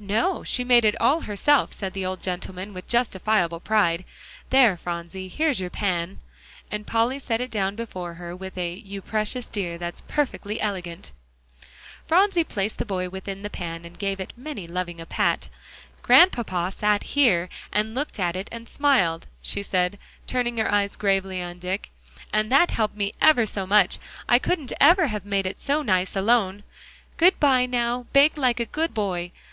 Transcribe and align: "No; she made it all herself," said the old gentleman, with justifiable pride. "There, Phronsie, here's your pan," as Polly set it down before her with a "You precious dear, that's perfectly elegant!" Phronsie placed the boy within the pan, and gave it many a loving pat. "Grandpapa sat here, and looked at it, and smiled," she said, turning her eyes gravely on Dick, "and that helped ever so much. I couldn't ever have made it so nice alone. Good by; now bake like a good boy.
"No; 0.00 0.42
she 0.42 0.64
made 0.64 0.84
it 0.84 1.00
all 1.00 1.20
herself," 1.20 1.72
said 1.72 1.92
the 1.92 2.04
old 2.04 2.20
gentleman, 2.20 2.74
with 2.74 2.88
justifiable 2.88 3.60
pride. 3.60 4.04
"There, 4.50 4.76
Phronsie, 4.76 5.28
here's 5.28 5.60
your 5.60 5.70
pan," 5.70 6.18
as 6.72 6.80
Polly 6.86 7.20
set 7.20 7.40
it 7.40 7.52
down 7.52 7.76
before 7.76 8.14
her 8.14 8.34
with 8.34 8.58
a 8.58 8.72
"You 8.74 9.00
precious 9.00 9.46
dear, 9.46 9.78
that's 9.78 10.00
perfectly 10.08 10.60
elegant!" 10.60 11.12
Phronsie 12.08 12.42
placed 12.42 12.78
the 12.78 12.84
boy 12.84 13.08
within 13.08 13.42
the 13.42 13.48
pan, 13.48 13.84
and 13.84 13.96
gave 13.96 14.18
it 14.18 14.32
many 14.36 14.64
a 14.66 14.72
loving 14.72 14.96
pat. 15.08 15.48
"Grandpapa 16.02 16.72
sat 16.72 17.04
here, 17.14 17.48
and 17.72 17.94
looked 17.94 18.18
at 18.18 18.34
it, 18.34 18.48
and 18.50 18.68
smiled," 18.68 19.28
she 19.40 19.62
said, 19.62 20.00
turning 20.26 20.56
her 20.56 20.68
eyes 20.68 20.96
gravely 20.96 21.40
on 21.40 21.60
Dick, 21.60 21.90
"and 22.32 22.50
that 22.50 22.72
helped 22.72 23.00
ever 23.20 23.46
so 23.46 23.68
much. 23.68 23.98
I 24.28 24.40
couldn't 24.40 24.72
ever 24.80 25.06
have 25.06 25.24
made 25.24 25.46
it 25.46 25.60
so 25.60 25.82
nice 25.82 26.16
alone. 26.16 26.64
Good 27.16 27.38
by; 27.38 27.66
now 27.66 28.06
bake 28.12 28.36
like 28.36 28.58
a 28.58 28.64
good 28.64 28.92
boy. 28.92 29.30